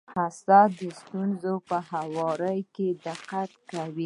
[0.25, 3.99] اسد د ستونزو په هواري کي دقت کوي.